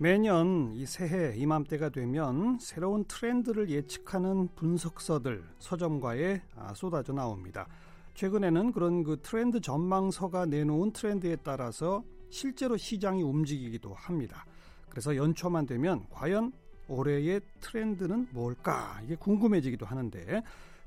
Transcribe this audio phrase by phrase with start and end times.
[0.00, 7.66] 매년 이 새해 이맘때가 되면 새로운 트렌드를 예측하는 분석서들 서점과에 아, 쏟아져 나옵니다.
[8.14, 14.46] 최근에는 그런 그 트렌드 전망서가 내놓은 트렌드에 따라서 실제로 시장이 움직이기도 합니다.
[14.88, 16.52] 그래서 연초만 되면 과연
[16.86, 20.42] 올해의 트렌드는 뭘까 이게 궁금해지기도 하는데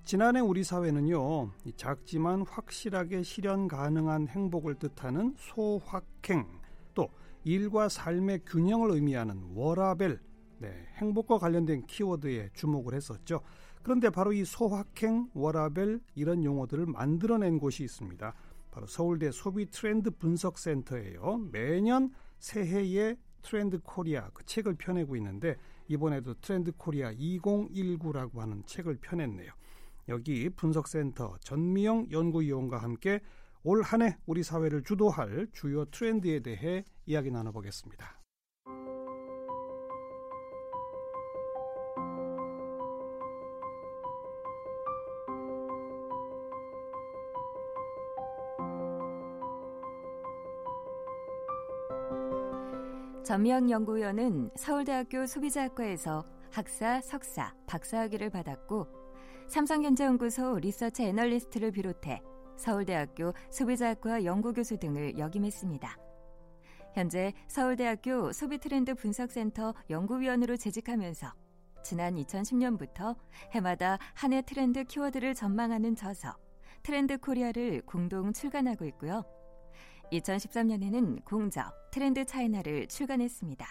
[0.06, 6.61] 지난해 우리 사회는요 작지만 확실하게 실현 가능한 행복을 뜻하는 소확행 또
[7.44, 10.20] 일과 삶의 균형을 의미하는 워라밸
[10.60, 13.42] 네, 행복과 관련된 키워드에 주목을 했었죠.
[13.82, 18.34] 그런데 바로 이 소확행, 워라밸 이런 용어들을 만들어낸 곳이 있습니다.
[18.70, 21.50] 바로 서울대 소비 트렌드 분석센터예요.
[21.52, 29.52] 매년 새해에 트렌드 코리아 그 책을 펴내고 있는데 이번에도 트렌드 코리아 2019라고 하는 책을 펴냈네요.
[30.10, 33.20] 여기 분석센터 전미영 연구위원과 함께
[33.64, 38.20] 올 한 해 우리 사회를 주도할 주요 트렌드에 대해 이야기 나눠보겠습니다.
[53.24, 58.88] 전미영 연구위원은 서울대학교 소비자학과에서 학사, 석사, 박사학위를 받았고
[59.48, 62.22] 삼성경제연구소 리서치 애널리스트를 비롯해
[62.62, 65.98] 서울대학교 소비자학과 연구교수 등을 역임했습니다.
[66.94, 71.34] 현재 서울대학교 소비트렌드 분석센터 연구위원으로 재직하면서
[71.84, 73.18] 지난 2010년부터
[73.54, 76.36] 해마다 한 해 트렌드 키워드를 전망하는 저서
[76.84, 79.24] 트렌드 코리아를 공동 출간하고 있고요.
[80.12, 83.66] 2013년에는 공저 트렌드 차이나를 출간했습니다.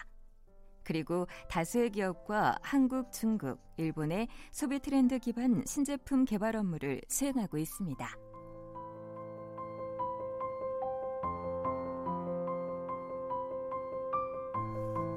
[0.83, 8.30] 그리고 다수의 기업과 한국, 중국, 일본의 소비 트렌드 기반 신제품 개발 업무를 수행하고 있습니다.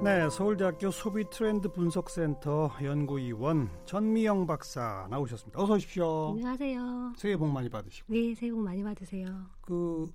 [0.05, 5.59] 네, 서울대학교 소비 트렌드 분석센터 연구위원 전미영 박사 나오셨습니다.
[5.59, 6.29] 어서 오십시오.
[6.29, 7.13] 안녕하세요.
[7.17, 8.13] 새해 복 많이 받으시고.
[8.13, 9.47] 네, 새해 복 많이 받으세요.
[9.61, 10.05] 그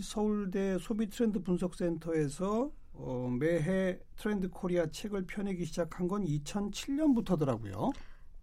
[0.00, 7.90] 서울대 소비 트렌드 분석센터에서 어, 매해 트렌드 코리아 책을 펴내기 시작한 건 2007년부터더라고요.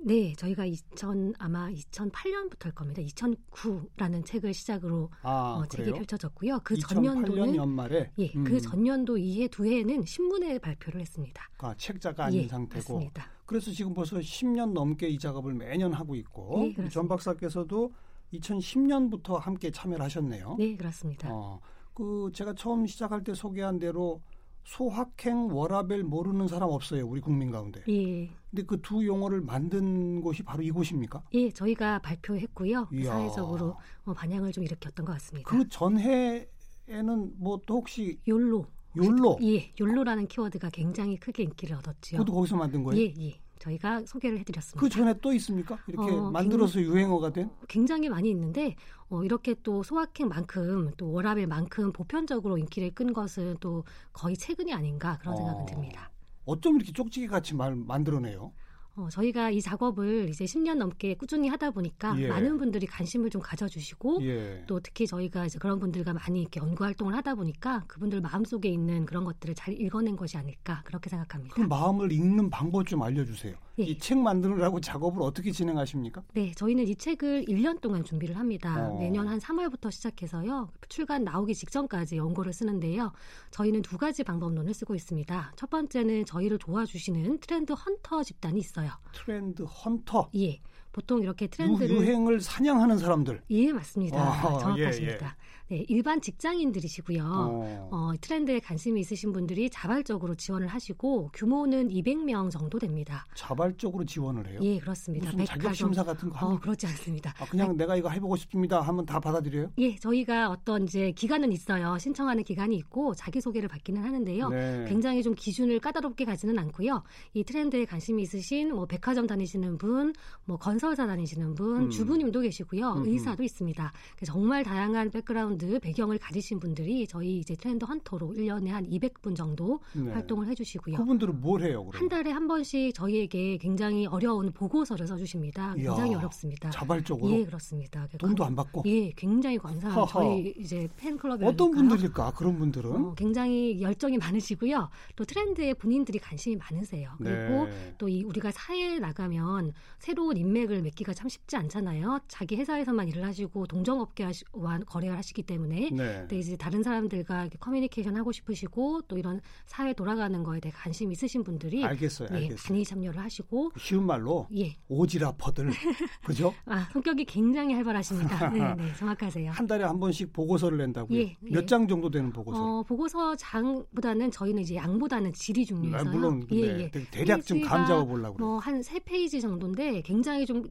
[0.01, 3.01] 네, 저희가 2000 아마 2008년부터일 겁니다.
[3.01, 5.91] 2009라는 책을 시작으로 아, 어, 책이?
[5.91, 6.59] 펼쳐졌고요.
[6.63, 8.45] 그 2008년 전년도는 연말에 예, 음.
[8.45, 11.43] 그 전년도 이해 두 해에는 신문에 발표를 했습니다.
[11.57, 12.93] 아, 책자가 아닌 예, 상태고.
[12.93, 13.25] 맞습니다.
[13.45, 16.87] 그래서 지금 벌써 10년 넘게 이 작업을 매년 하고 있고 네.
[16.89, 17.91] 전 박사께서도
[18.33, 20.55] 2010년부터 함께 참여를 하셨네요.
[20.57, 21.29] 네, 그렇습니다.
[21.31, 21.59] 어,
[21.93, 24.21] 그 제가 처음 시작할 때 소개한 대로
[24.63, 27.81] 소확행 워라벨 모르는 사람 없어요 우리 국민 가운데.
[27.89, 31.23] 예, 근데 그 두 용어를 만든 곳이 바로 이곳입니까?
[31.33, 32.87] 예, 저희가 발표했고요.
[32.93, 33.11] 이야.
[33.11, 35.49] 사회적으로 어, 반향을 좀 일으켰던 것 같습니다.
[35.49, 38.65] 그 전해에는 뭐 또 혹시 욜로.
[38.97, 42.17] 욜로 예, 욜로라는 키워드가 굉장히 크게 인기를 얻었죠.
[42.17, 42.99] 그것도 거기서 만든 거예요?
[42.99, 43.39] 예, 예.
[43.59, 44.79] 저희가 소개를 해드렸습니다.
[44.79, 45.77] 그 전에 또 있습니까?
[45.85, 47.51] 이렇게 어, 만들어서 유행어가 된?
[47.67, 48.75] 굉장히 많이 있는데
[49.09, 53.83] 어, 이렇게 또 소확행만큼 또 워라벨만큼 보편적으로 인기를 끈 것은 또
[54.13, 55.65] 거의 최근이 아닌가 그런 생각은 어.
[55.65, 56.09] 듭니다.
[56.49, 58.51] 어쩜 이렇게 쪽지기 같이 말 만들어내요?
[58.99, 62.27] 어, 저희가 이 작업을 이제 10년 넘게 꾸준히 하다 보니까 예.
[62.27, 64.63] 많은 분들이 관심을 좀 가져주시고 예.
[64.67, 69.05] 또 특히 저희가 이제 그런 분들과 많이 이렇게 연구 활동을 하다 보니까 그분들 마음속에 있는
[69.05, 71.55] 그런 것들을 잘 읽어낸 것이 아닐까 그렇게 생각합니다.
[71.55, 73.55] 그 마음을 읽는 방법 좀 알려주세요.
[73.79, 73.83] 예.
[73.83, 76.21] 이책 만드느라고 작업을 어떻게 진행하십니까?
[76.33, 78.89] 네, 저희는 이 책을 1년 동안 준비를 합니다.
[78.89, 78.99] 어.
[78.99, 80.69] 매년 한 3월부터 시작해서요.
[80.89, 83.13] 출간 나오기 직전까지 연고를 쓰는데요.
[83.51, 85.53] 저희는 두 가지 방법론을 쓰고 있습니다.
[85.55, 88.88] 첫 번째는 저희를 도와주시는 트렌드 헌터 집단이 있어요.
[89.13, 90.59] 트렌드 헌터, 예.
[90.91, 93.43] 보통 이렇게 유, 트렌드를 유 행을 사냥하는 사람들.
[93.49, 94.47] 예, 맞습니다.
[94.47, 95.35] 어, 정확하십니다.
[95.69, 97.23] 네, 일반 직장인들이시고요.
[97.23, 97.89] 어.
[97.91, 103.23] 어, 트렌드에 관심이 있으신 분들이 자발적으로 지원을 하시고 규모는 200명 정도 됩니다.
[103.35, 104.59] 자발적으로 지원을 해요.
[104.63, 105.27] 예, 그렇습니다.
[105.27, 106.61] 무슨 자격 심사 같은 거 어, 합니까?
[106.63, 107.35] 그렇지 않습니다.
[107.37, 109.71] 아, 그냥 내가 이거 해보고 싶습니다 하면 다 받아들여요?
[109.77, 111.99] 예, 저희가 어떤 이제 기간은 있어요.
[111.99, 114.49] 신청하는 기간이 있고 자기 소개를 받기는 하는데요.
[114.49, 114.85] 네.
[114.89, 117.03] 굉장히 좀 기준을 까다롭게 가지는 않고요.
[117.35, 120.13] 이 트렌드에 관심이 있으신 뭐 백화점 다니시는 분,
[120.45, 121.89] 뭐 건설사 다니시는 분, 음.
[121.91, 122.93] 주부님도 계시고요.
[122.93, 123.93] 음, 의사도 있습니다.
[124.25, 129.79] 정말 다양한 백그라운드 백그라운드 배경을 가지신 분들이 저희 이제 트렌드 헌터로 1년에 한 200분 정도
[129.93, 130.11] 네.
[130.11, 130.95] 활동을 해주시고요.
[130.97, 131.85] 그분들은 뭘 해요?
[131.85, 132.01] 그럼?
[132.01, 135.73] 한 달에 한 번씩 저희에게 굉장히 어려운 보고서를 써주십니다.
[135.75, 136.69] 굉장히 이야, 어렵습니다.
[136.69, 138.07] 자발적으로 예, 그렇습니다.
[138.17, 140.07] 돈도 안 받고 예, 굉장히 감사한.
[140.07, 142.33] 저희 이제 팬클럽이 어떤 분들일까?
[142.35, 144.89] 그런 분들은 어, 굉장히 열정이 많으시고요.
[145.15, 147.11] 또 트렌드에 본인들이 관심이 많으세요.
[147.17, 147.95] 그리고 네.
[147.97, 152.19] 또이 우리가 사회에 나가면 새로운 인맥을 맺기가 참 쉽지 않잖아요.
[152.27, 156.13] 자기 회사에서만 일을 하시고 동정업계와 거래를 하시기 때문에 네.
[156.19, 161.11] 근데 이제 다른 사람들과 이렇게 커뮤니케이션 하고 싶으시고 또 이런 사회 돌아가는 거에 대해 관심
[161.11, 162.57] 있으신 분들이 알겠어요, 예, 알겠어요.
[162.69, 164.75] 많이 참여를 하시고 쉬운 말로 예.
[164.87, 165.69] 오지라퍼들
[166.23, 166.53] 그죠?
[166.65, 168.49] 아, 성격이 굉장히 활발하십니다.
[168.53, 169.49] 네, 네, 정확하세요.
[169.51, 171.17] 한 달에 한 번씩 보고서를 낸다고요.
[171.19, 171.65] 예, 몇 예.
[171.65, 172.79] 장 정도 되는 보고서?
[172.79, 176.11] 어, 보고서 장보다는 저희는 이제 양보다는 질이 아, 중요해서요.
[176.11, 176.91] 물론 근데 예, 예.
[176.91, 178.47] 대- 대략 좀감 페이지가 잡아 보려고 그래요.
[178.49, 180.63] 뭐한 세 페이지 정도인데 굉장히 좀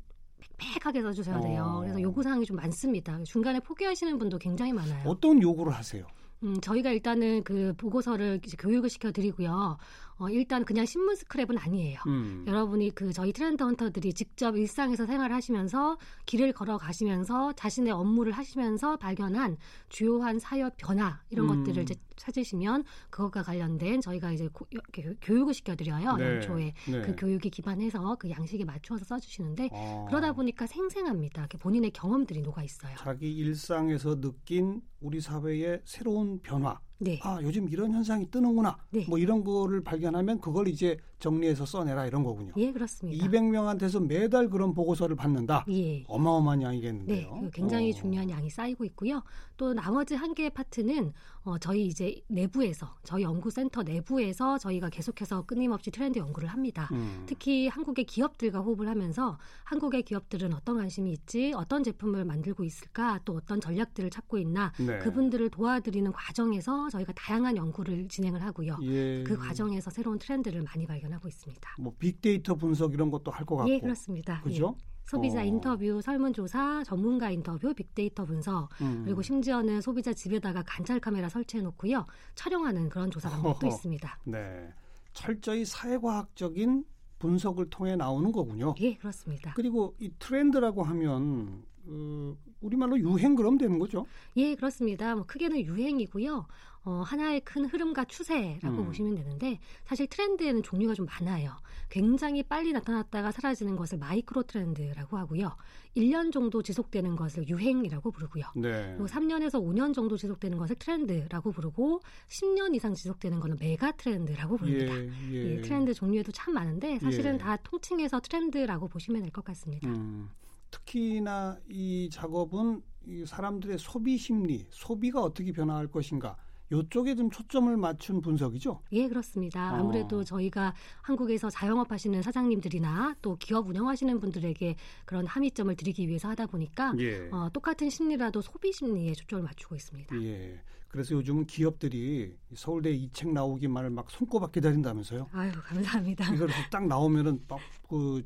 [0.58, 1.64] 빽빽하게 써주셔야 돼요.
[1.76, 1.80] 어.
[1.80, 3.22] 그래서 요구사항이 좀 많습니다.
[3.24, 5.08] 중간에 포기하시는 분도 굉장히 많아요.
[5.08, 6.04] 어떤 요구를 하세요?
[6.42, 9.76] 음, 저희가 일단은 그 보고서를 이제 교육을 시켜드리고요.
[10.18, 12.00] 어, 일단 그냥 신문 스크랩은 아니에요.
[12.08, 12.44] 음.
[12.46, 19.56] 여러분이 그 저희 트렌드 헌터들이 직접 일상에서 생활하시면서 길을 걸어가시면서 자신의 업무를 하시면서 발견한
[19.88, 21.64] 주요한 사회 변화 이런 음.
[21.64, 26.16] 것들을 이제 찾으시면 그것과 관련된 저희가 이제 고- 교- 교육을 시켜드려요.
[26.16, 26.24] 네.
[26.24, 27.02] 연초에 네.
[27.02, 30.06] 그 교육에 기반해서 그 양식에 맞추어서 써주시는데 어.
[30.08, 31.46] 그러다 보니까 생생합니다.
[31.60, 32.96] 본인의 경험들이 녹아 있어요.
[32.98, 36.80] 자기 일상에서 느낀 우리 사회의 새로운 변화.
[36.98, 37.20] 네.
[37.22, 38.76] 아, 요즘 이런 현상이 뜨는구나.
[38.90, 39.04] 네.
[39.08, 42.52] 뭐 이런 거를 발견하면 그걸 이제 정리해서 써내라 이런 거군요.
[42.56, 43.26] 예, 그렇습니다.
[43.26, 45.64] 200명한테서 매달 그런 보고서를 받는다.
[45.68, 46.04] 예.
[46.06, 47.40] 어마어마한 네, 양이겠는데요.
[47.42, 47.94] 그 굉장히 어.
[47.94, 49.22] 중요한 양이 쌓이고 있고요.
[49.56, 51.12] 또 나머지 한 개의 파트는
[51.42, 56.88] 어, 저희 이제 내부에서 저희 연구센터 내부에서 저희가 계속해서 끊임없이 트렌드 연구를 합니다.
[56.92, 57.24] 음.
[57.26, 63.34] 특히 한국의 기업들과 호흡을 하면서 한국의 기업들은 어떤 관심이 있지, 어떤 제품을 만들고 있을까, 또
[63.34, 64.98] 어떤 전략들을 찾고 있나, 네.
[64.98, 68.78] 그분들을 도와드리는 과정에서 저희가 다양한 연구를 진행을 하고요.
[68.82, 69.24] 예.
[69.24, 71.70] 그 과정에서 새로운 트렌드를 많이 발견 하고 있습니다.
[71.78, 73.70] 뭐 빅데이터 분석 이런 것도 할 것 같고.
[73.72, 74.40] 예, 그렇습니다.
[74.42, 74.74] 그죠?
[74.78, 74.88] 예.
[75.06, 75.44] 소비자 어.
[75.44, 79.02] 인터뷰, 설문조사, 전문가 인터뷰, 빅데이터 분석, 음.
[79.06, 82.04] 그리고 심지어는 소비자 집에다가 관찰 카메라 설치해 놓고요.
[82.34, 83.68] 촬영하는 그런 조사 방법도 허허.
[83.74, 84.18] 있습니다.
[84.24, 84.68] 네.
[85.14, 86.84] 철저히 사회과학적인
[87.18, 88.74] 분석을 통해 나오는 거군요.
[88.80, 89.52] 예, 그렇습니다.
[89.54, 94.04] 그리고 이 트렌드라고 하면 어, 우리말로 유행 그럼 되는 거죠.
[94.36, 95.14] 예, 그렇습니다.
[95.14, 96.46] 뭐 크게는 유행이고요.
[96.88, 98.86] 어, 하나의 큰 흐름과 추세라고 음.
[98.86, 101.54] 보시면 되는데 사실 트렌드에는 종류가 좀 많아요.
[101.90, 105.54] 굉장히 빨리 나타났다가 사라지는 것을 마이크로 트렌드라고 하고요.
[105.94, 108.44] 1년 정도 지속되는 것을 유행이라고 부르고요.
[108.56, 108.94] 네.
[108.96, 114.94] 그리고 3년에서 5년 정도 지속되는 것을 트렌드라고 부르고 10년 이상 지속되는 것은 메가 트렌드라고 부릅니다.
[114.96, 115.60] 예, 예, 예.
[115.60, 117.38] 트렌드 종류에도 참 많은데 사실은 예.
[117.38, 119.86] 다 통칭해서 트렌드라고 보시면 될 것 같습니다.
[119.90, 120.30] 음,
[120.70, 126.36] 특히나 이 작업은 이 사람들의 소비 심리, 소비가 어떻게 변화할 것인가
[126.70, 128.82] 요쪽에 좀 초점을 맞춘 분석이죠.
[128.92, 129.72] 예, 그렇습니다.
[129.72, 129.76] 어.
[129.76, 136.46] 아무래도 저희가 한국에서 자영업 하시는 사장님들이나 또 기업 운영하시는 분들에게 그런 함의점을 드리기 위해서 하다
[136.46, 137.28] 보니까 예.
[137.30, 140.22] 어, 똑같은 심리라도 소비 심리에 초점을 맞추고 있습니다.
[140.22, 140.60] 예.
[140.88, 145.28] 그래서 요즘은 기업들이 서울대 이 책 나오기만을 막 손꼽아 기다린다면서요.
[145.32, 146.34] 아유, 감사합니다.
[146.34, 148.22] 이걸 딱 나오면은 막그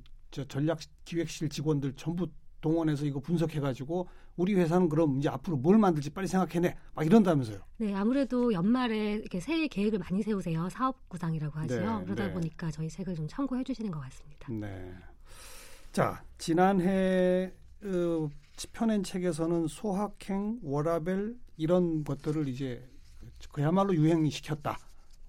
[0.49, 2.29] 전략 기획실 직원들 전부
[2.61, 7.61] 동원해서 이거 분석해가지고 우리 회사는 그럼 이제 앞으로 뭘 만들지 빨리 생각해내 막 이런다면서요.
[7.79, 10.69] 네, 아무래도 연말에 이렇게 새해 계획을 많이 세우세요.
[10.71, 11.75] 사업 구상이라고 하죠.
[11.77, 12.33] 네, 그러다 네.
[12.33, 14.49] 보니까 저희 책을 좀 참고해 주시는 것 같습니다.
[14.53, 14.93] 네.
[15.93, 17.53] 자 지난해
[17.85, 18.29] 어,
[18.73, 22.89] 펴낸 책에서는 소확행, 워라벨 이런 것들을 이제
[23.53, 24.79] 그야말로 유행시켰다.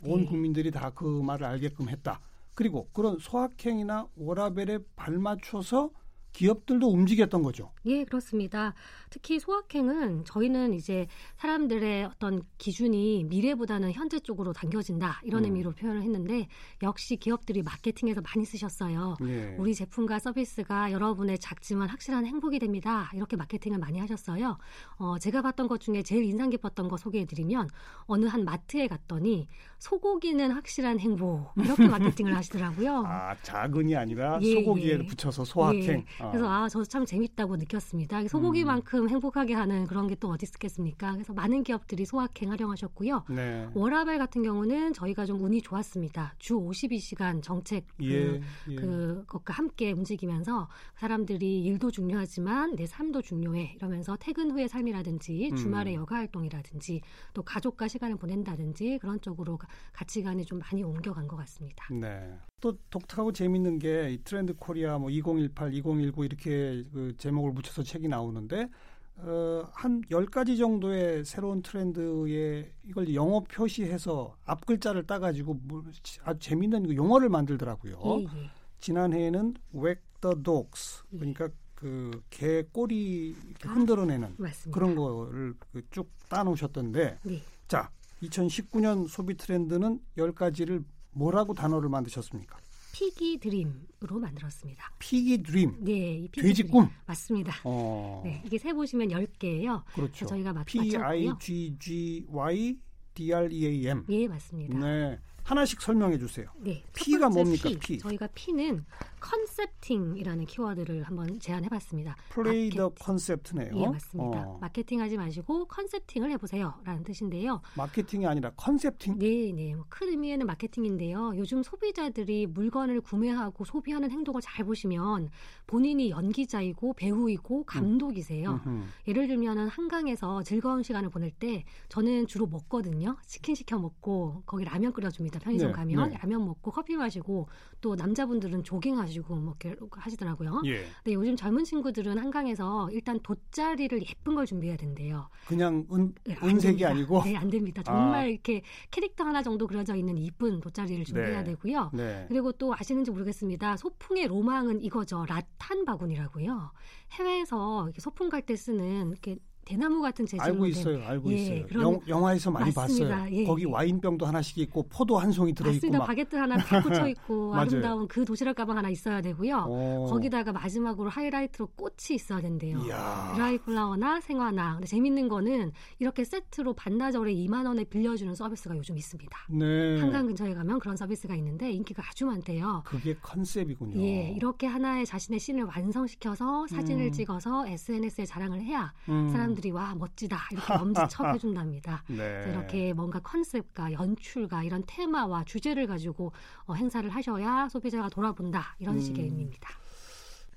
[0.06, 0.26] 온 네.
[0.28, 2.20] 국민들이 다 그 말을 알게끔 했다.
[2.54, 5.90] 그리고 그런 소확행이나 워라벨에 발맞춰서
[6.34, 7.72] 기업들도 움직였던 거죠.
[7.86, 8.74] 예, 그렇습니다.
[9.10, 15.46] 특히 소확행은 저희는 이제 사람들의 어떤 기준이 미래보다는 현재 쪽으로 당겨진다 이런 음.
[15.46, 16.48] 의미로 표현을 했는데
[16.82, 19.16] 역시 기업들이 마케팅에서 많이 쓰셨어요.
[19.28, 19.56] 예.
[19.60, 23.12] 우리 제품과 서비스가 여러분의 작지만 확실한 행복이 됩니다.
[23.14, 24.58] 이렇게 마케팅을 많이 하셨어요.
[24.98, 27.70] 어, 제가 봤던 것 중에 제일 인상 깊었던 거 소개해드리면
[28.06, 29.48] 어느 한 마트에 갔더니
[29.78, 31.88] 소고기는 확실한 행복 이렇게
[32.24, 33.04] 마케팅을 하시더라고요.
[33.06, 35.06] 아 작은이 아니라 예, 소고기에 예.
[35.06, 36.06] 붙여서 소확행.
[36.24, 36.28] 예.
[36.28, 36.32] 어.
[36.32, 38.28] 그래서 아, 저 참 재밌다고 느꼈습니다.
[38.28, 41.14] 소고기만큼 행복하게 하는 그런 게 또 어디 있겠습니까?
[41.14, 43.26] 그래서 많은 기업들이 소확행 활용하셨고요.
[43.30, 43.68] 네.
[43.74, 46.36] 워라벨 같은 경우는 저희가 좀 운이 좋았습니다.
[46.38, 48.42] 주 52시간 정책 그, 예.
[48.72, 48.76] 예.
[48.76, 55.56] 그 것과 함께 움직이면서 사람들이 일도 중요하지만 내 삶도 중요해 이러면서 퇴근 후의 삶이라든지 음.
[55.56, 57.02] 주말의 여가 활동이라든지
[57.34, 61.86] 또 가족과 시간을 보낸다든지 그런 쪽으로 가- 가치관이 좀 많이 옮겨간 것 같습니다.
[61.92, 62.34] 네.
[62.62, 68.08] 또 독특하고 재밌는 게 이 트렌드 코리아 뭐 2018, 2019 이렇게 그 제목을 붙여서 책이
[68.08, 68.70] 나오는데
[69.18, 75.84] 어, 한 10가지 정도의 새로운 트렌드에 이걸 영어 표시해서 앞 글자를 따가지고 뭐
[76.24, 78.00] 아주 재밌는 그 용어를 만들더라고요.
[78.04, 78.50] 예, 예.
[78.80, 81.18] 지난해에는 wag the dogs 예.
[81.18, 84.72] 그러니까 그 개 꼬리 흔들어내는 맞습니다.
[84.72, 87.42] 그런 거를 그쭉 따놓으셨던데 네.
[87.68, 87.90] 자
[88.24, 92.58] 2019년 소비 트렌드는 10가지를 뭐라고 단어를 만드셨습니까?
[92.98, 94.94] Piggy Dream으로 만들었습니다.
[95.00, 96.72] Piggy Dream 네, 이 piggy 돼지 dream.
[96.72, 96.90] 꿈.
[97.08, 97.54] 맞습니다.
[97.64, 98.22] 어.
[98.24, 99.84] 네, 이게 세 보시면 10개예요.
[99.96, 100.28] 그렇죠.
[100.28, 101.32] 저희가 맞, P I.
[101.40, 102.78] G G Y
[103.16, 104.06] D R E A M.
[104.10, 104.78] 예, 맞습니다.
[104.78, 105.20] 네.
[105.44, 106.48] 하나씩 설명해 주세요.
[106.60, 107.78] 네, 첫 P가 뭡니까, P.
[107.80, 107.98] P?
[107.98, 108.86] 저희가 P는
[109.24, 112.16] concepting이라는 키워드를 한번 제안해봤습니다.
[112.30, 112.90] Play the.
[112.90, 113.72] 컨셉트네요.
[113.76, 114.44] 예, 맞습니다.
[114.48, 117.62] 어, 마케팅하지 마시고 컨셉팅을 해보세요라는 뜻인데요.
[117.78, 119.18] 마케팅이 아니라 컨셉팅.
[119.18, 119.74] 네, 네.
[119.76, 121.34] 뭐 큰 의미에는 마케팅인데요.
[121.38, 125.30] 요즘 소비자들이 물건을 구매하고 소비하는 행동을 잘 보시면
[125.68, 128.60] 본인이 연기자이고 배우이고 감독이세요.
[128.66, 128.84] 음흠.
[129.08, 133.18] 예를 들면은 한강에서 즐거운 시간을 보낼 때 저는 주로 먹거든요.
[133.26, 135.40] 치킨 시켜 먹고 거기 라면 끓여줍니다.
[135.40, 136.18] 편의점 네, 가면 네.
[136.18, 137.48] 라면 먹고 커피 마시고
[137.80, 140.62] 또 남자분들은 조깅하시고 뭐 이렇게 하시더라고요.
[140.66, 140.86] 예.
[141.04, 145.30] 근데 요즘 젊은 친구들은 한강에서 일단 돗자리를 예쁜 걸 준비해야 된대요.
[145.48, 146.86] 그냥 은, 네, 안 은색이.
[146.86, 147.24] 아니고.
[147.24, 147.84] 네, 안 됩니다.
[147.84, 148.26] 정말 아.
[148.26, 151.52] 이렇게 캐릭터 하나 정도 그려져 있는 이쁜 돗자리를 준비해야 네.
[151.52, 151.92] 되고요.
[151.94, 152.26] 네.
[152.28, 153.78] 그리고 또 아시는지 모르겠습니다.
[153.78, 155.26] 소풍의 로망은 이거죠.
[155.28, 156.72] 라탄 바구니라고요.
[157.12, 161.04] 해외에서 소풍 갈 때 쓰는 이렇게 대나무 같은 재질로 알고 된 있어요.
[161.06, 161.66] 알고 예, 있어요.
[161.68, 163.18] 그런- 영, 영화에서 많이 맞습니다.
[163.18, 163.36] 봤어요.
[163.36, 163.68] 예, 거기 예.
[163.68, 165.98] 와인병도 하나씩 있고 포도 한 송이 들어 있고 맞습니다.
[166.00, 166.06] 막.
[166.08, 167.56] 바게트 하나 탁 꽂혀 있고.
[167.56, 169.66] 아름다운 그 도시락 가방 하나 있어야 되고요.
[169.68, 170.08] 어.
[170.10, 172.80] 거기다가 마지막으로 하이라이트로 꽃이 있어야 된대요.
[172.86, 173.32] 이야.
[173.36, 174.74] 드라이 플라워나 생화나.
[174.74, 179.38] 근데 재밌는 거는 이렇게 세트로 반나절에 2만 원에 빌려주는 서비스가 요즘 있습니다.
[179.50, 180.00] 네.
[180.00, 182.84] 한강 근처에 가면 그런 서비스가 있는데 인기가 아주 많대요.
[182.86, 184.02] 그게 컨셉이군요.
[184.02, 187.12] 예, 이렇게 하나의 자신의 씬을 완성시켜서 사진을 음.
[187.12, 189.30] 찍어서 SNS에 자랑을 해야 음.
[189.30, 192.04] 사람 들이 와 멋지다 이렇게 엄지척 해준답니다.
[192.10, 192.46] 네.
[192.50, 196.32] 이렇게 뭔가 컨셉과 연출과 이런 테마와 주제를 가지고
[196.66, 199.02] 어, 행사를 하셔야 소비자가 돌아본다 이런 음.
[199.02, 199.70] 식의 의미입니다.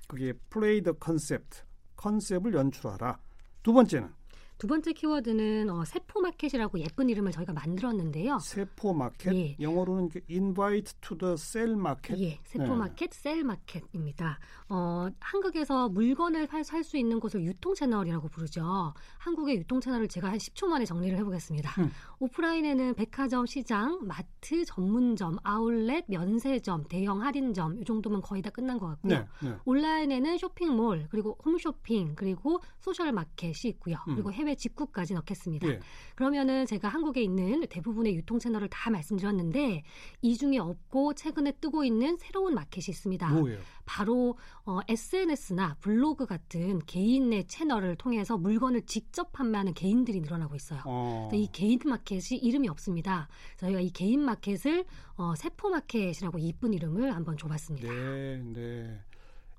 [0.07, 1.63] 그게 Play the Concept.
[1.97, 3.19] 컨셉을 연출하라.
[3.63, 4.09] 두 번째는
[4.57, 8.39] 두 번째 키워드는 어, 세포 마켓이라고 예쁜 이름을 저희가 만들었는데요.
[8.39, 9.35] 세포 마켓.
[9.35, 9.55] 예.
[9.59, 12.19] 영어로는 그 invite to the cell market.
[12.23, 12.75] 예, 세포 네.
[12.75, 14.39] 마켓, cell market입니다.
[14.69, 18.93] 어, 한국에서 물건을 살 수 있는 곳을 유통 채널이라고 부르죠.
[19.17, 21.81] 한국의 유통 채널을 제가 한 10초 만에 정리를 해보겠습니다.
[21.81, 21.91] 음.
[22.19, 28.87] 오프라인에는 백화점, 시장, 마트, 전문점, 아울렛, 면세점, 대형 할인점 이 정도면 거의 다 끝난 것
[28.87, 29.19] 같고요.
[29.41, 29.47] 네.
[29.49, 29.55] 네.
[29.65, 33.97] 온라인에는 쇼핑몰, 그리고 홈쇼핑, 그리고 social 마켓이 있고요.
[34.07, 34.15] 음.
[34.15, 35.67] 그리고 해외 직구까지 넣겠습니다.
[35.67, 35.79] 예.
[36.15, 39.83] 그러면은 제가 한국에 있는 대부분의 유통 채널을 다 말씀드렸는데
[40.21, 43.29] 이 중에 없고 최근에 뜨고 있는 새로운 마켓이 있습니다.
[43.29, 43.59] 뭐예요?
[43.85, 50.81] 바로 어, SNS나 블로그 같은 개인의 채널을 통해서 물건을 직접 판매하는 개인들이 늘어나고 있어요.
[50.85, 51.29] 어.
[51.33, 53.29] 이 개인 마켓이 이름이 없습니다.
[53.57, 54.85] 저희가 이 개인 마켓을
[55.15, 57.91] 어, 세포 마켓이라고 이쁜 이름을 한번 줘봤습니다.
[57.91, 58.99] 네, 네.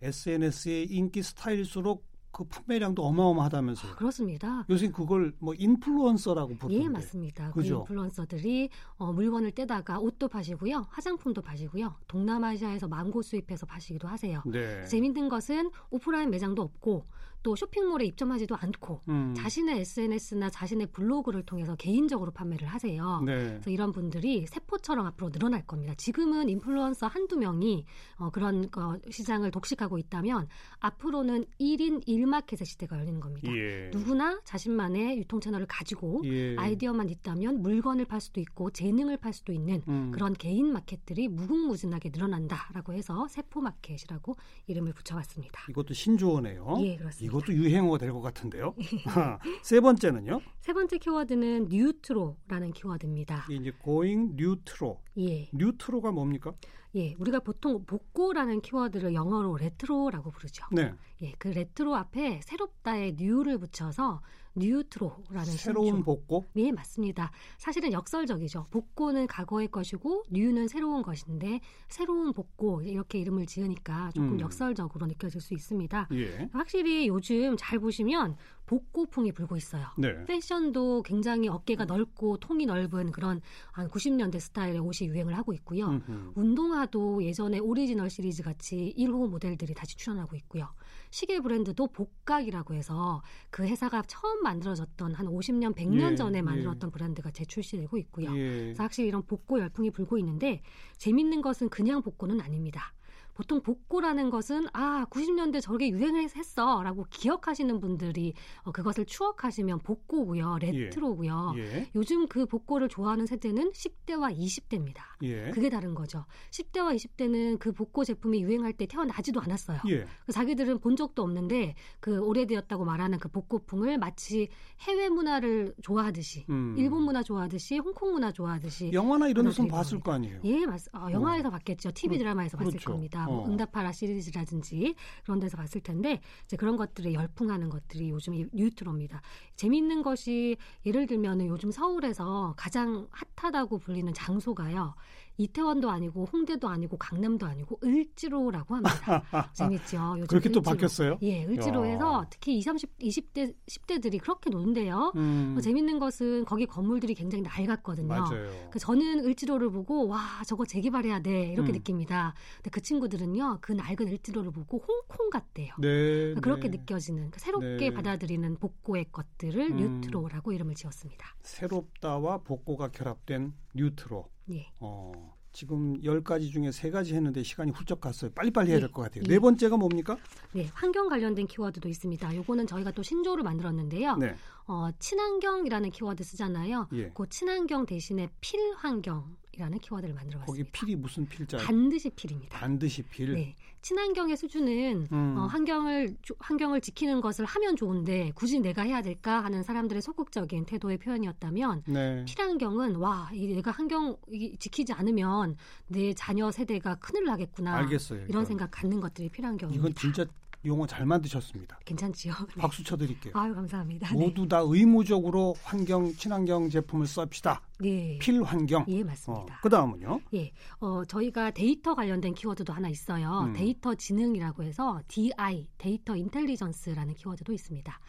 [0.03, 2.05] SNS의 인기 스타일일수록
[2.39, 3.97] 그 판매량도 어마어마하다면서요.
[3.97, 4.65] 그렇습니다.
[4.71, 6.85] 요새 그걸 뭐 인플루언서라고 부르는데.
[6.85, 7.51] 예, 맞습니다.
[7.51, 7.79] 그 그죠?
[7.81, 14.41] 인플루언서들이 어, 물건을 떼다가 옷도 파시고요, 화장품도 파시고요, 동남아시아에서 망고 수입해서 파시기도 하세요.
[14.47, 14.85] 네.
[14.87, 17.07] 재밌는 것은 오프라인 매장도 없고
[17.43, 19.35] 또 쇼핑몰에 입점하지도 않고 음.
[19.37, 23.23] 자신의 SNS나 자신의 블로그를 통해서 개인적으로 판매를 하세요.
[23.25, 23.37] 네.
[23.37, 25.95] 그래서 이런 분들이 세포처럼 앞으로 늘어날 겁니다.
[25.97, 27.85] 지금은 인플루언서 한두 명이
[28.17, 30.49] 어, 그런 거 시장을 독식하고 있다면
[30.81, 33.53] 앞으로는 1인 1마켓의 시대가 열리는 겁니다.
[33.55, 33.91] 예.
[33.93, 36.57] 누구나 자신만의 유통 채널을 가지고 예.
[36.57, 40.11] 아이디어만 있다면 물건을 팔 수도 있고 재능을 팔 수도 있는 음.
[40.13, 45.67] 그런 개인 마켓들이 무궁무진하게 늘어난다라고 해서 세포 마켓이라고 이름을 붙여봤습니다.
[45.71, 46.77] 이것도 신조어네요.
[46.81, 47.28] 예, 그렇습니다.
[47.29, 48.75] 이것도 유행어가 될 것 같은데요.
[49.63, 50.41] 세 번째는요.
[50.61, 53.47] 세 번째 키워드는 뉴트로라는 키워드입니다.
[53.51, 54.97] 이제 Going New-tro.
[55.19, 56.53] 예, 뉴트로가 뭡니까?
[56.95, 60.65] 예, 우리가 보통 복고라는 키워드를 영어로 retro라고 부르죠.
[60.73, 60.93] 네.
[61.23, 64.23] 예, 그 레트로 앞에 새롭다의 new를 붙여서
[64.59, 66.05] 뉴트로라는 새로운 신조.
[66.05, 66.47] 복고.
[66.57, 67.31] 예, 맞습니다.
[67.57, 68.67] 사실은 역설적이죠.
[68.71, 74.41] 복고는 과거의 것이고 new는 새로운 것인데 새로운 복고 이렇게 이름을 지으니까 조금 음.
[74.41, 76.09] 역설적으로 느껴질 수 있습니다.
[76.13, 76.49] 예.
[76.53, 78.37] 확실히 요즘 잘 보시면
[78.67, 79.87] 복고풍이 불고 있어요.
[79.97, 80.25] 네.
[80.27, 83.41] 패션도 굉장히 어깨가 넓고 통이 넓은 그런
[83.73, 85.87] 한 90년대 스타일의 옷이 유행을 하고 있고요.
[85.89, 86.33] 음흠.
[86.35, 90.69] 운동화도 예전에 오리지널 시리즈 같이 1호 모델들이 다시 출연하고 있고요.
[91.11, 96.43] 시계 브랜드도 복각이라고 해서 그 회사가 처음 만들어졌던 한 50년, 100년 예, 전에 예.
[96.43, 98.37] 만들었던 브랜드가 재출시되고 있고요.
[98.37, 98.49] 예.
[98.65, 100.63] 그래서 확실히 이런 복고 열풍이 불고 있는데
[100.97, 102.93] 재밌는 것은 그냥 복고는 아닙니다.
[103.39, 111.55] 보통 복고라는 것은 아 90년대 저게 유행했어라고 기억하시는 분들이 어, 그것을 추억하시면 복고고요, 레트로고요.
[111.59, 111.63] 예.
[111.63, 111.91] 예.
[111.95, 114.97] 요즘 그 복고를 좋아하는 세대는 10대와 20대입니다.
[115.23, 115.53] 예.
[115.53, 116.25] 그게 다른 거죠.
[116.51, 119.83] 10대와 20대는 그 복고 제품이 유행할 때 태어나지도 않았어요.
[119.89, 120.05] 예.
[120.27, 124.49] 그 자기들은 본 적도 없는데 그 오래되었다고 말하는 그 복고풍을 마치
[124.81, 126.75] 해외 문화를 좋아하듯이 음.
[126.77, 130.41] 일본 문화 좋아하듯이 홍콩 문화 좋아하듯이 영화나 이런 데서 봤을 거 아니에요.
[130.43, 131.93] 예, 맞, 어, 영화에서 봤겠죠.
[131.93, 132.91] TV 드라마에서 봤을 그렇죠.
[132.91, 133.28] 겁니다.
[133.29, 133.47] 뭐 어.
[133.47, 134.95] 응답하라 시리즈라든지
[135.25, 139.21] 그런 데서 봤을 텐데 이제 그런 것들에 열풍하는 것들이 요즘 이 뉴트로입니다.
[139.57, 140.57] 재미있는 것이
[140.87, 144.95] 예를 들면 요즘 서울에서 가장 핫하다고 불리는 장소가요.
[145.39, 149.23] 이태원도 아니고 홍대도 아니고 강남도 아니고 을지로라고 합니다.
[149.55, 150.15] 재밌죠.
[150.17, 150.63] 요즘 그렇게 또 을지로.
[150.63, 151.19] 바뀌었어요?
[151.23, 152.27] 예, 을지로에서 야.
[152.29, 155.13] 특히 20, 30, 20대 10대들이 그렇게 노는데요.
[155.17, 155.55] 음.
[155.57, 158.09] 어, 재밌는 것은 거기 건물들이 굉장히 낡았거든요.
[158.09, 158.51] 맞아요.
[158.71, 161.75] 그 저는 을지로를 보고 와 저거 재개발해야 돼 이렇게 음.
[161.75, 162.35] 느낍니다.
[162.57, 165.73] 근데 그 친구들은요 그 낡은 을지로를 보고 홍콩 같대요.
[165.79, 166.35] 네.
[166.35, 166.79] 그렇게 네.
[166.79, 167.95] 느껴지는 그러니까 새롭게 네.
[167.95, 170.01] 받아들이는 복고의 것들을 음.
[170.01, 171.37] 뉴트로라고 이름을 지었습니다.
[171.43, 174.27] 새롭다와 복고가 결합된 뉴트로.
[174.51, 174.67] 예.
[174.81, 175.37] 어.
[175.53, 178.31] 지금 열 가지 중에 세 가지 했는데 시간이 훌쩍 갔어요.
[178.33, 178.81] 빨리빨리 해야 예.
[178.81, 179.25] 될것 같아요.
[179.27, 179.29] 예.
[179.29, 180.17] 네 번째가 뭡니까?
[180.53, 182.37] 네, 환경 관련된 키워드도 있습니다.
[182.37, 184.17] 요거는 저희가 또 신조를 만들었는데요.
[184.17, 184.37] 네.
[184.67, 186.89] 어, 친환경이라는 키워드 쓰잖아요.
[186.93, 187.11] 예.
[187.15, 190.71] 그 친환경 대신에 필환경 이라는 키워드를 만들어 거기 봤습니다.
[190.73, 191.57] 필이 무슨 필자?
[191.59, 192.57] 반드시 필입니다.
[192.57, 193.33] 반드시 필.
[193.33, 193.57] 네.
[193.83, 195.35] 친환경의 수준은 음.
[195.39, 200.67] 어, 환경을 조- 환경을 지키는 것을 하면 좋은데 굳이 내가 해야 될까 하는 사람들의 소극적인
[200.67, 202.25] 태도의 표현이었다면 네.
[202.27, 205.57] 필환경은 와, 이 내가 환경 이 지키지 않으면
[205.87, 207.75] 내 자녀 세대가 큰일 나겠구나.
[207.77, 208.21] 알겠어요.
[208.21, 208.45] 이런 이건.
[208.47, 209.81] 생각 갖는 것들이 필환경입니다.
[209.81, 210.25] 이건 진짜
[210.65, 211.79] 용어 잘 만드셨습니다.
[211.85, 212.33] 괜찮지요?
[212.57, 212.61] 네.
[212.61, 213.33] 박수 쳐드릴게요.
[213.37, 214.13] 아유 감사합니다.
[214.15, 214.19] 네.
[214.19, 217.63] 모두 다 의무적으로 환경 친환경 제품을 썹시다.
[217.79, 218.19] 네.
[218.21, 218.85] 필환경.
[218.89, 219.61] 예, 어, 맞습니다.
[219.63, 220.21] 그 다음은요.
[220.35, 223.45] 예, 어, 저희가 데이터 관련된 키워드도 하나 있어요.
[223.47, 223.53] 음.
[223.53, 228.01] 데이터 지능이라고 해서 DI, data intelligence라는 키워드도 있습니다.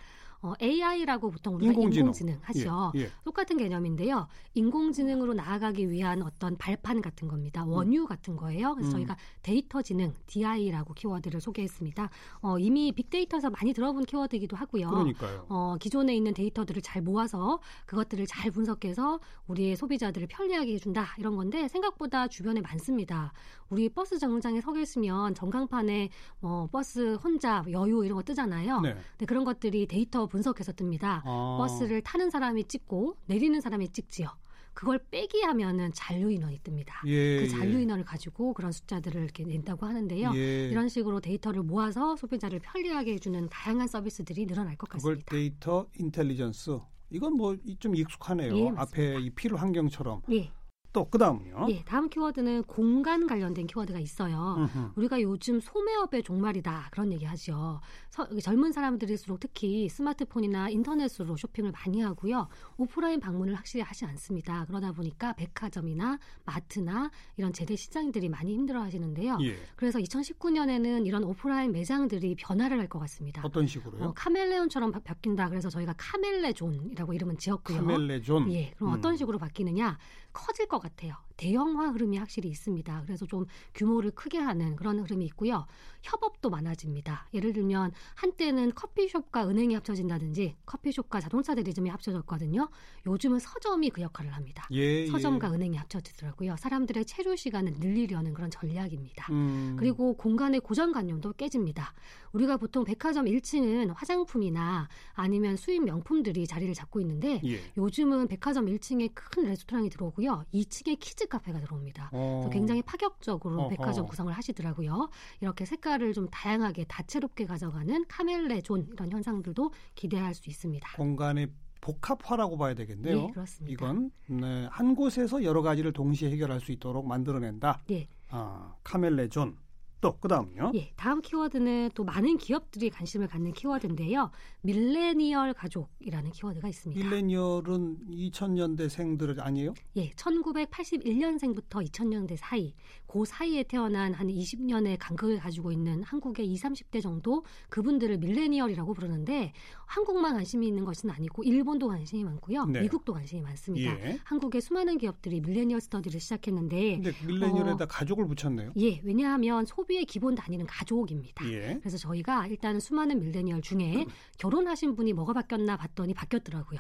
[0.42, 2.06] 어, AI라고 보통 우리가 인공지능.
[2.06, 2.92] 인공지능, 하죠.
[2.96, 3.10] 예, 예.
[3.24, 4.28] 똑같은 개념인데요.
[4.54, 7.66] 인공지능으로 나아가기 위한 어떤 발판 같은 겁니다.
[7.66, 8.74] 원유 같은 거예요.
[8.76, 8.92] 그래서 음.
[8.94, 12.10] 저희가 데이터 지능, DI라고 키워드를 소개했습니다.
[12.42, 14.90] 어, 이미 빅데이터에서 많이 들어본 키워드이기도 하고요.
[14.90, 15.46] 그러니까요.
[15.50, 21.68] 어, 기존에 있는 데이터들을 잘 모아서 그것들을 잘 분석해서 우리의 소비자들을 편리하게 해준다 이런 건데
[21.68, 23.34] 생각보다 주변에 많습니다.
[23.70, 26.10] 우리 버스 정류장에 서 계시면 전광판에
[26.40, 28.82] 뭐 버스 혼잡 여유 이런 거 뜨잖아요.
[28.82, 28.96] 네.
[29.12, 31.22] 근데 그런 것들이 데이터 분석해서 뜹니다.
[31.26, 34.30] 아, 버스를 타는 사람이 찍고 내리는 사람이 찍지요.
[34.74, 37.06] 그걸 빼기 하면은 잔류 인원이 뜹니다.
[37.08, 37.82] 예, 그 잔류 예.
[37.82, 40.32] 인원을 가지고 그런 숫자들을 이렇게 낸다고 하는데요.
[40.36, 40.70] 예.
[40.70, 45.32] 이런 식으로 데이터를 모아서 소비자를 편리하게 해주는 다양한 서비스들이 늘어날 것 그걸 같습니다.
[45.36, 46.80] data intelligence.
[47.12, 48.56] 이건 뭐 좀 익숙하네요.
[48.56, 48.72] 예.
[48.78, 50.22] 앞에 이 필환경처럼.
[50.32, 50.50] 예,
[50.92, 51.68] 또 그 다음은요.
[51.70, 54.56] 예, 다음 키워드는 공간 관련된 키워드가 있어요.
[54.58, 54.92] 음흠.
[54.96, 57.80] 우리가 요즘 소매업의 종말이다 그런 얘기하죠.
[58.10, 62.48] 서- 젊은 사람들일수록 특히 스마트폰이나 인터넷으로 쇼핑을 많이 하고요.
[62.78, 64.66] 오프라인 방문을 확실히 하지 않습니다.
[64.66, 69.38] 그러다 보니까 백화점이나 마트나 이런 재래시장들이 많이 힘들어하시는데요.
[69.44, 69.58] 예.
[69.76, 73.44] 그래서 2019년에는 이런 오프라인 매장들이 변화를 할 것 같습니다.
[73.46, 74.04] 어떤 식으로요?
[74.04, 75.50] 어, 카멜레온처럼 바, 바뀐다.
[75.50, 77.78] 그래서 저희가 카멜레존이라고 이름은 지었고요.
[77.78, 78.52] 카멜레존.
[78.52, 78.98] 예, 그럼 음.
[78.98, 79.98] 어떤 식으로 바뀌느냐?
[80.34, 81.16] 커질 것 같아요.
[81.38, 83.02] 대형화 흐름이 확실히 있습니다.
[83.04, 85.66] 그래서 좀 규모를 크게 하는 그런 흐름이 있고요.
[86.02, 87.28] 협업도 많아집니다.
[87.34, 92.70] 예를 들면 한때는 커피숍과 은행이 합쳐진다든지 커피숍과 자동차 대리점이 합쳐졌거든요.
[93.06, 94.68] 요즘은 서점이 그 역할을 합니다.
[94.72, 95.56] 예, 서점과 예.
[95.56, 96.56] 은행이 합쳐지더라고요.
[96.58, 99.28] 사람들의 체류 시간을 늘리려는 그런 전략입니다.
[99.32, 99.76] 음.
[99.78, 101.94] 그리고 공간의 고정관념도 깨집니다.
[102.34, 107.60] 우리가 보통 백화점 1층은 화장품이나 아니면 수입 명품들이 자리를 잡고 있는데 예.
[107.78, 110.46] 요즘은 백화점 1층에 큰 레스토랑이 들어오고요.
[110.54, 112.10] 2층에 kids 카페가 들어옵니다.
[112.14, 112.50] 어.
[112.52, 113.70] 굉장히 파격적으로 어허.
[113.70, 115.10] 백화점 구성을 하시더라고요.
[115.42, 120.98] 이렇게 색깔을 좀 다양하게 다채롭게 가져가는 카멜레존 이런 현상들도 기대할 수 있습니다.
[120.98, 121.50] 공간의
[121.82, 123.18] 복합화라고 봐야 되겠네요.
[123.18, 123.72] 예, 그렇습니다.
[123.72, 127.84] 이건 네, 한 곳에서 여러 가지를 동시에 해결할 수 있도록 만들어낸다.
[127.92, 128.08] 예.
[128.30, 129.58] 아, 카멜레존.
[130.02, 130.72] 또 그다음요.
[130.76, 134.32] 예, 다음 키워드는 또 많은 기업들이 관심을 갖는 키워드인데요.
[134.62, 137.04] 밀레니얼 가족이라는 키워드가 있습니다.
[137.04, 139.74] 밀레니얼은 2000년대생들 아니에요?
[139.98, 142.74] 예, 1981년생부터 2000년대 사이,
[143.10, 149.52] 그 사이에 태어난 한 20년의 간극을 가지고 있는 한국의 20, 30대 정도 그분들을 밀레니얼이라고 부르는데
[149.88, 152.66] 한국만 관심이 있는 것은 아니고 일본도 관심이 많고요.
[152.66, 152.82] 네.
[152.82, 154.00] 미국도 관심이 많습니다.
[154.00, 154.20] 예.
[154.24, 157.88] 한국의 수많은 기업들이 밀레니얼 스터디를 시작했는데 근데 밀레니얼에다 어.
[157.88, 158.74] 가족을 붙였네요.
[158.78, 161.52] 예, 왜냐하면 소비의 기본 단위는 가족입니다.
[161.52, 161.80] 예.
[161.80, 164.06] 그래서 저희가 일단은 수많은 밀레니얼 중에
[164.38, 166.80] 결혼하신 분이 뭐가 바뀌었나 봤더니 바뀌었더라고요.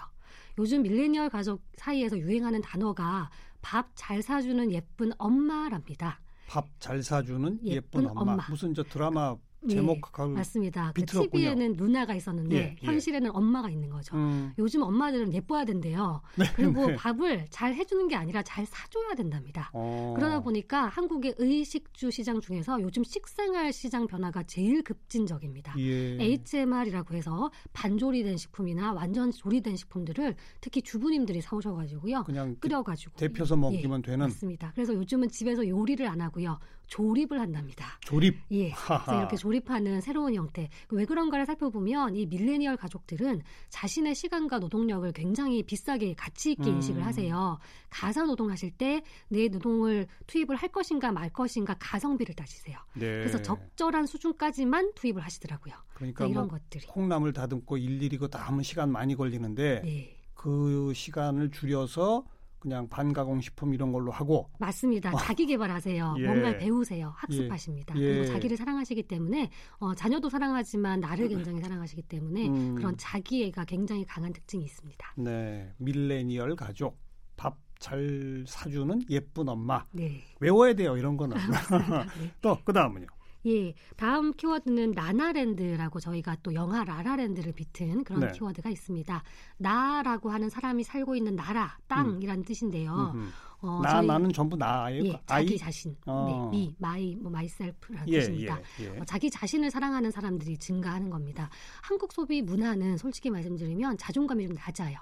[0.59, 3.29] 요즘 밀레니얼 가족 사이에서 유행하는 단어가
[3.61, 6.19] 밥 잘 사주는 예쁜 엄마랍니다.
[6.47, 8.33] 밥 잘 사주는 예쁜, 예쁜 엄마.
[8.33, 8.45] 엄마.
[8.49, 10.91] 무슨 저 드라마 예, 제목하고 맞습니다.
[10.95, 11.05] 그.
[11.05, 12.85] TV에는 누나가 있었는데 예, 예.
[12.85, 14.15] 현실에는 엄마가 있는 거죠.
[14.15, 16.21] 음, 요즘 엄마들은 예뻐야 된대요.
[16.55, 16.95] 그리고 네.
[16.95, 19.69] 밥을 잘 해주는 게 아니라 잘 사줘야 된답니다.
[19.73, 20.13] 어.
[20.15, 25.75] 그러다 보니까 한국의 의식주 시장 중에서 요즘 식생활 시장 변화가 제일 급진적입니다.
[25.79, 26.17] 예.
[26.19, 32.23] HMR이라고 해서 반조리된 식품이나 완전 조리된 식품들을 특히 주부님들이 사오셔가지고요.
[32.23, 34.71] 그냥 끓여가지고 데펴서 먹기만 되는 맞습니다.
[34.73, 36.59] 그래서 요즘은 집에서 요리를 안 하고요.
[36.89, 37.97] 조립을 한답니다.
[38.01, 38.39] 조립.
[38.51, 38.73] 예.
[39.07, 40.69] 이렇게 조립하는 새로운 형태.
[40.89, 46.75] 왜 그런가를 살펴보면 이 밀레니얼 가족들은 자신의 시간과 노동력을 굉장히 비싸게 가치 있게 음.
[46.75, 47.57] 인식을 하세요.
[47.89, 52.77] 가사 노동하실 때 내 노동을 투입을 할 것인가 말 것인가 가성비를 따지세요.
[52.93, 53.05] 네.
[53.19, 55.73] 그래서 적절한 수준까지만 투입을 하시더라고요.
[55.93, 56.85] 그러니까 이런 뭐 것들이.
[56.87, 60.15] 콩나물 다듬고 일일이 그거 다 하면 시간 많이 걸리는데 네.
[60.33, 62.23] 그 시간을 줄여서
[62.59, 65.11] 그냥 반가공 식품 이런 걸로 하고 맞습니다.
[65.17, 66.15] 자기 개발하세요.
[66.19, 66.25] 예.
[66.25, 67.13] 뭔가를 배우세요.
[67.15, 67.95] 학습하십니다.
[67.97, 68.01] 예.
[68.01, 72.75] 그리고 자기를 사랑하시기 때문에 어, 자녀도 사랑하지만 나를 굉장히 사랑하시기 때문에 음.
[72.75, 75.13] 그런 자기애가 굉장히 강한 특징이 있습니다.
[75.17, 76.97] 네 밀레니얼 가족
[77.37, 80.21] 밥 잘 사주는 예쁜 엄마 네.
[80.39, 82.31] 외워야 돼요 이런 거는 네.
[82.41, 83.07] 또그 다음은요
[83.45, 88.31] 예, 다음 키워드는 나나랜드라고 저희가 또 영화 라라랜드를 비튼 그런 네.
[88.33, 89.23] 키워드가 있습니다.
[89.57, 93.13] 나라고 하는 사람이 살고 있는 나라, 땅이라는 뜻인데요.
[93.15, 93.29] 음흠.
[93.61, 96.49] 어, 나 저희- 나는 전부 나예요 예, 아이 자기 자신, 어.
[96.51, 98.59] 네, 미, my, 뭐 myself라는 예, 뜻입니다.
[98.79, 98.99] 예, 예.
[98.99, 101.49] 어, 자기 자신을 사랑하는 사람들이 증가하는 겁니다.
[101.81, 104.97] 한국 소비 문화는 솔직히 말씀드리면 자존감이 좀 낮아요.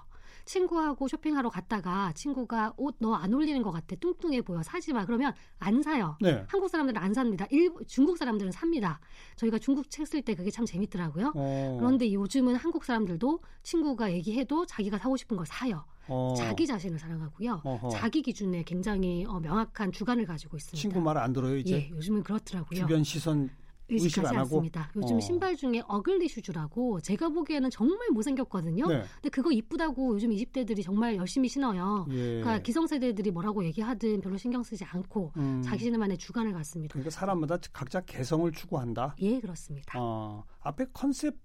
[0.48, 5.34] 친구하고 쇼핑하러 갔다가 친구가 옷 너 안 어울리는 것 같아 뚱뚱해 보여 사지 마 그러면
[5.60, 6.18] 안 사요.
[6.22, 6.44] 네.
[6.48, 7.46] 한국 사람들은 안 삽니다.
[7.52, 9.00] 일, 중국 사람들은 삽니다.
[9.36, 11.34] 저희가 중국 책 쓸 때 그게 참 재밌더라고요.
[11.36, 15.84] 어, 그런데 요즘은 한국 사람들도 친구가 얘기해도 자기가 사고 싶은 걸 사요.
[16.08, 17.62] 어, 자기 자신을 사랑하고요.
[17.64, 17.90] 어허.
[17.90, 20.80] 자기 기준에 굉장히 어, 명확한 주관을 가지고 있습니다.
[20.82, 22.80] 친구 말 안 들어요 이제 예, 요즘은 그렇더라고요.
[22.80, 23.50] 주변 시선
[23.90, 24.58] 의식 의식하지 안 하고?
[24.58, 24.92] 않습니다.
[24.96, 25.20] 요즘 어.
[25.20, 28.88] 신발 중에 어글리 슈즈라고 제가 보기에는 정말 못생겼거든요.
[28.88, 29.04] 네.
[29.16, 32.06] 근데 그거 이쁘다고 요즘 20대들이 정말 열심히 신어요.
[32.10, 32.42] 예.
[32.42, 35.62] 그러니까 기성세대들이 뭐라고 얘기하든 별로 신경 쓰지 않고 음.
[35.64, 36.94] 자기만의 주관을 갖습니다.
[36.94, 39.16] 그러니까 사람마다 각자 개성을 추구한다.
[39.20, 39.98] 예, 그렇습니다.
[40.00, 41.36] 어, 앞에 컨셉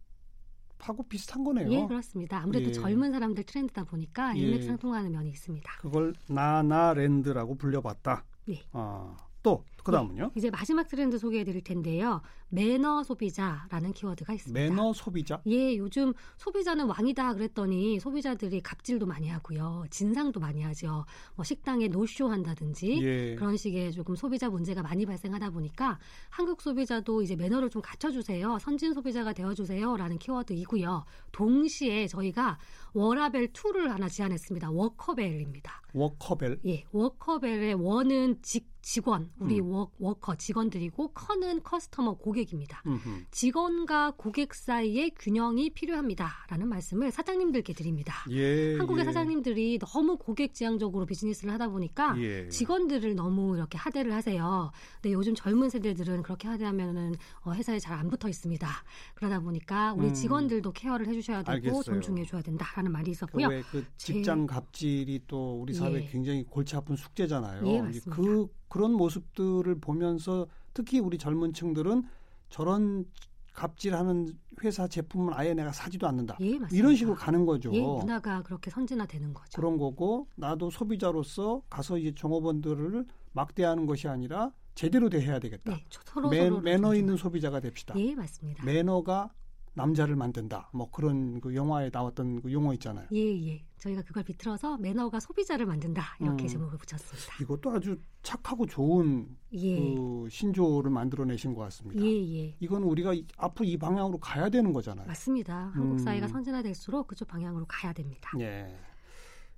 [0.79, 1.71] 하고 비슷한 거네요.
[1.71, 2.39] 예, 그렇습니다.
[2.39, 2.73] 아무래도 예.
[2.73, 4.41] 젊은 사람들 트렌드다 보니까 예.
[4.41, 5.71] 일맥상통하는 면이 있습니다.
[5.79, 8.25] 그걸 나나랜드라고 불려봤다.
[8.47, 8.63] 네.
[8.73, 10.33] 어, 또 그다음은요?
[10.37, 12.21] 이제 마지막 트렌드 소개해 드릴 텐데요.
[12.49, 14.61] 매너 소비자라는 키워드가 있습니다.
[14.75, 15.41] 매너 소비자.
[15.47, 19.85] 예, 요즘 소비자는 왕이다 그랬더니 소비자들이 갑질도 많이 하고요.
[19.91, 21.05] 진상도 많이 하죠.
[21.35, 23.35] 뭐 식당에 노쇼 한다든지 예.
[23.37, 28.59] 그런 식의 조금 소비자 문제가 많이 발생하다 보니까 한국 소비자도 이제 매너를 좀 갖춰 주세요.
[28.61, 31.05] 선진 소비자가 되어 주세요라는 키워드이고요.
[31.33, 32.59] 동시에 저희가
[32.93, 34.71] 워라밸 2를 하나 제안했습니다.
[34.71, 35.81] 워커밸입니다.
[35.95, 36.61] 워커밸.
[36.67, 39.72] 예, 워커밸의 워는 직, 직원, 우리 음.
[39.73, 42.83] 워, 워커 직원들이고 커는 customer 고객입니다.
[42.87, 43.25] 음흠.
[43.31, 48.15] 직원과 고객 사이의 균형이 필요합니다라는 말씀을 사장님들께 드립니다.
[48.31, 48.77] 예.
[48.77, 49.05] 한국의 예.
[49.05, 52.49] 사장님들이 너무 고객 지향적으로 비즈니스를 하다 보니까 예.
[52.49, 54.71] 직원들을 너무 이렇게 하대를 하세요.
[55.01, 58.67] 근데 요즘 젊은 세대들은 그렇게 하대하면은 어, 회사에 잘 안 붙어 있습니다.
[59.15, 60.15] 그러다 보니까 우리 음.
[60.15, 61.83] 직원들도 케어를 해주셔야 되고 알겠어요.
[61.83, 63.49] 존중해 줘야 된다라는 말이 있었고요.
[63.49, 66.07] 왜그 직장 갑질이 또 우리 사회 에 예.
[66.07, 67.67] 굉장히 골치 아픈 숙제잖아요.
[67.67, 68.17] 예, 이제 맞습니다.
[68.17, 72.05] 그 그런 모습들을 보면서 특히 우리 젊은 층들은
[72.49, 73.05] 저런
[73.53, 74.33] 갑질하는
[74.65, 76.39] 회사 제품은 아예 내가 사지도 않는다.
[76.41, 76.59] 예.
[76.71, 77.71] 이런 식으로 가는 거죠.
[77.75, 79.51] 예, 문화가 그렇게 선진화되는 거죠.
[79.55, 85.71] 그런 거고 나도 소비자로서 가서 이제 종업원들을 막대하는 것이 아니라 제대로 대해야 되겠다.
[85.71, 87.93] 네, 서로 매, 서로 매너 있는 소비자가 됩시다.
[87.99, 88.65] 예, 맞습니다.
[88.65, 89.35] 매너가
[89.75, 90.69] 남자를 만든다.
[90.73, 93.07] 뭐 그런 그 영화에 나왔던 그 용어 있잖아요.
[93.13, 93.65] 예, 예.
[93.79, 96.49] 저희가 그걸 비틀어서 매너가 소비자를 만든다 이렇게 음.
[96.49, 97.43] 제목을 붙였습니다.
[97.43, 102.03] 이것도 아주 착하고 좋은 예, 그 신조를 만들어내신 것 같습니다.
[102.05, 102.09] 예,
[102.39, 102.57] 예.
[102.61, 105.07] 이건 우리가 이- 앞으로 이 방향으로 가야 되는 거잖아요.
[105.07, 105.71] 맞습니다.
[105.75, 105.99] 한국 음.
[105.99, 108.31] 사회가 선진화될수록 그쪽 방향으로 가야 됩니다.
[108.41, 108.77] 예.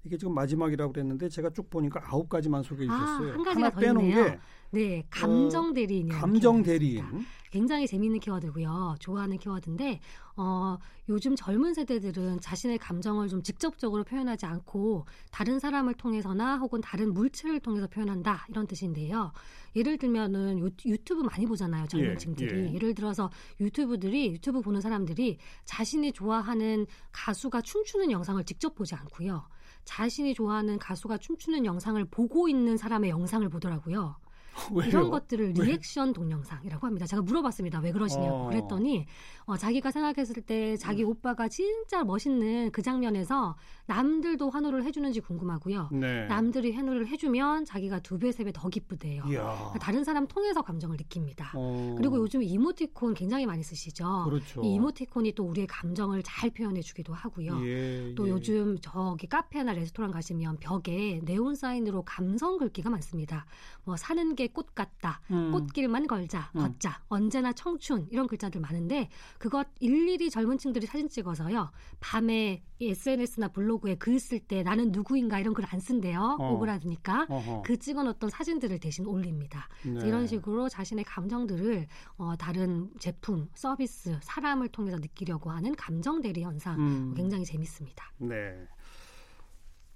[0.05, 3.33] 이게 지금 마지막이라고 그랬는데 제가 쭉 보니까 아홉 가지만 소개해 아, 주셨어요.
[3.33, 4.25] 한 가지가 하나 더 빼놓은 있네요.
[4.25, 4.39] 게
[4.71, 6.09] 네, 감정 대리인.
[6.09, 7.05] 감정 대리인.
[7.51, 8.97] 굉장히 재미있는 키워드고요.
[8.99, 10.01] 좋아하는 키워드인데
[10.37, 10.77] 어,
[11.09, 17.61] 요즘 젊은 세대들은 자신의 감정을 좀 직접적으로 표현하지 않고 다른 사람을 통해서나 혹은 다른 물체를
[17.61, 19.33] 통해서 표현한다 이런 뜻인데요.
[19.77, 21.87] 예를 들면은 유, 유튜브 많이 보잖아요.
[21.87, 22.67] 젊은 예, 층들이.
[22.71, 22.75] 예.
[22.75, 29.47] 예 를 들어서 유튜브들이 유튜브 보는 사람들이 자신이 좋아하는 가수가 춤추는 영상을 직접 보지 않고요.
[29.85, 34.17] 자신이 좋아하는 가수가 춤추는 영상을 보고 있는 사람의 영상을 보더라고요.
[34.73, 34.89] 왜요?
[34.89, 35.65] 이런 것들을 왜?
[35.65, 37.07] 리액션 동영상이라고 합니다.
[37.07, 37.81] 제가 물어봤습니다.
[37.81, 38.49] 왜 그러시냐고 어.
[38.49, 39.07] 그랬더니
[39.47, 45.91] 어, 자기가 생각했을 때 자기 오빠가 진짜 멋있는 그 장면에서 남들도 환호를 해주는지 궁금하고요.
[45.93, 46.27] 네.
[46.27, 49.25] 남들이 환호를 해주면 자기가 두 배, 세 배 더 기쁘대요.
[49.29, 49.73] 이야.
[49.81, 51.53] 다른 사람 통해서 감정을 느낍니다.
[51.55, 51.95] 어.
[51.99, 54.25] 그리고 요즘 이모티콘 굉장히 많이 쓰시죠.
[54.25, 54.63] 그렇죠.
[54.63, 57.61] 이 이모티콘이 또 우리의 감정을 잘 표현해 주기도 하고요.
[57.67, 58.31] 예, 또 예.
[58.31, 63.45] 요즘 저기 카페나 레스토랑 가시면 벽에 네온 사인으로 감성 글귀가 많습니다.
[63.85, 65.21] 뭐 사는 게꽃 같다.
[65.31, 65.53] 음.
[65.53, 66.61] 꽃길만 걸자, 음.
[66.61, 71.71] 걷자, 언제나 청춘 이런 글자들 많은데 그것 일일이 젊은 층들이 사진 찍어서요.
[72.01, 76.37] 밤에 SNS나 블로그에 글 쓸 때 나는 누구인가 이런 글 안 쓴대요.
[76.39, 76.53] 어.
[76.53, 77.27] 오그라드니까.
[77.29, 77.63] 어허.
[77.65, 79.69] 그 찍어놓던 사진들을 대신 올립니다.
[79.85, 80.07] 네.
[80.07, 81.87] 이런 식으로 자신의 감정들을
[82.19, 87.15] 어, 다른 제품, 서비스, 사람을 통해서 느끼려고 하는 감정 대리 현상 음.
[87.17, 88.13] 굉장히 재밌습니다.
[88.19, 88.67] 네.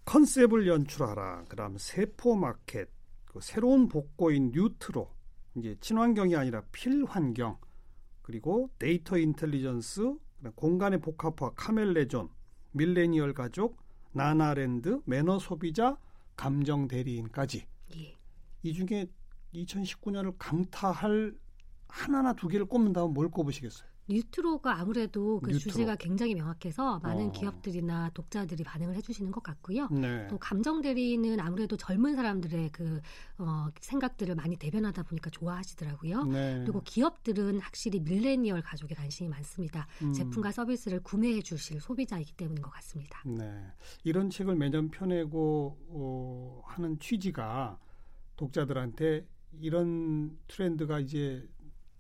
[0.05, 1.45] 컨셉을 연출하라.
[1.49, 2.89] 그다음 세포 마켓,
[3.29, 5.11] 그 새로운 복고인 뉴트로,
[5.57, 7.59] 이제 친환경이 아니라 필환경,
[8.23, 10.17] 그리고 데이터 intelligence,
[10.55, 12.29] 공간의 복합화 카멜레존,
[12.73, 13.77] 밀레니얼 가족,
[14.13, 15.99] 나나랜드, 매너 소비자,
[16.37, 18.17] 감정 대리인까지 예.
[18.63, 19.07] 이 중에
[19.55, 21.35] 2019년을 강타할
[21.89, 23.89] 하나나 두 개를 꼽는다면 뭘 꼽으시겠어요?
[24.09, 25.59] 뉴트로가 아무래도 그 뉴트로.
[25.59, 27.33] 주제가 굉장히 명확해서 많은 어.
[27.33, 29.89] 기업들이나 독자들이 반응을 해주시는 것 같고요.
[29.89, 30.27] 네.
[30.29, 33.01] 또 감정 대리는 아무래도 젊은 사람들의 그
[33.39, 36.25] 어, 생각들을 많이 대변하다 보니까 좋아하시더라고요.
[36.25, 36.61] 네.
[36.63, 39.87] 그리고 기업들은 확실히 밀레니얼 가족에 관심이 많습니다.
[40.03, 40.13] 음.
[40.13, 43.23] 제품과 서비스를 구매해 주실 소비자이기 때문인 것 같습니다.
[43.27, 43.63] 네.
[44.05, 47.79] 이런 책을 매년 펴내고 어, 하는 취지가
[48.37, 49.27] 독자들한테
[49.61, 51.47] 이런 트렌드가 이제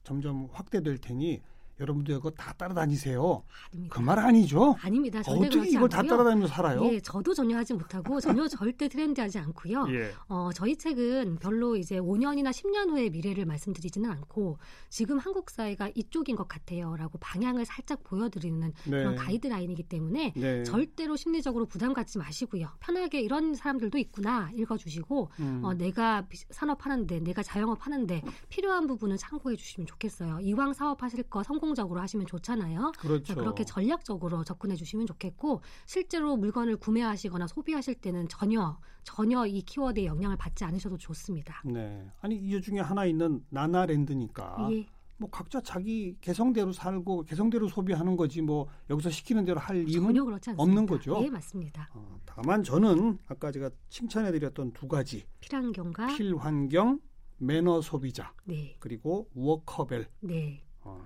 [0.04, 1.42] 점점 확대될 테니
[1.80, 3.42] 여러분도 이거 다 따라다니세요.
[3.72, 3.94] 아닙니다.
[3.94, 4.76] 그말 아니죠?
[4.82, 5.20] 아닙니다.
[5.20, 6.10] 어떻게 그렇지 이걸 다 않고요.
[6.10, 6.84] 따라다니면서 살아요?
[6.86, 9.86] 예, 저도 전혀 하지 못하고 전혀 절대 트렌드하지 않고요.
[9.90, 10.12] 예.
[10.28, 16.34] 어, 저희 책은 별로 이제 5년이나 10년 후의 미래를 말씀드리지는 않고 지금 한국 사회가 이쪽인
[16.36, 18.90] 것 같아요라고 방향을 살짝 보여드리는 네.
[18.90, 20.62] 그런 가이드라인이기 때문에 네.
[20.64, 22.68] 절대로 심리적으로 부담 갖지 마시고요.
[22.80, 25.60] 편하게 이런 사람들도 있구나 읽어주시고 음.
[25.64, 30.40] 어, 내가 비- 산업하는데 내가 자영업 하는데 필요한 부분은 참고해 주시면 좋겠어요.
[30.40, 32.92] 이왕 사업하실 거 성공 적으로 하시면 좋잖아요.
[32.98, 33.34] 그렇죠.
[33.34, 40.36] 그렇게 전략적으로 접근해 주시면 좋겠고 실제로 물건을 구매하시거나 소비하실 때는 전혀 전혀 이 키워드의 영향을
[40.36, 41.62] 받지 않으셔도 좋습니다.
[41.64, 42.06] 네.
[42.20, 48.40] 아니 이 중에 하나 있는 나나랜드니까 예, 뭐 각자 자기 개성대로 살고 개성대로 소비하는 거지
[48.40, 50.14] 뭐 여기서 시키는 대로 할 이유는.
[50.56, 51.20] 없는 거죠?
[51.24, 51.88] 예, 맞습니다.
[51.92, 57.00] 어, 다만 저는 아까 제가 칭찬해드렸던 두 가지 필환경과 필환경,
[57.38, 61.02] 매너 소비자 네, 그리고 워커벨 네, 어,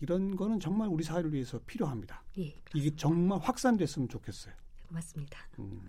[0.00, 2.22] 이런 거는 정말 우리 사회를 위해서 필요합니다.
[2.38, 4.54] 예, 이게 정말 확산됐으면 좋겠어요.
[4.88, 5.38] 고맙습니다.
[5.58, 5.80] 음.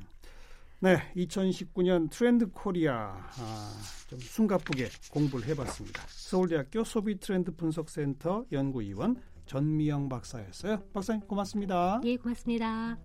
[0.79, 3.73] 네, 2019년 트렌드 코리아 아,
[4.07, 6.03] 좀 숨가쁘게 공부를 해봤습니다.
[6.07, 10.83] 서울대학교 소비 트렌드 분석센터 연구위원 전미영 박사였어요.
[10.93, 12.01] 박사님 고맙습니다.
[12.03, 12.97] 예, 고맙습니다.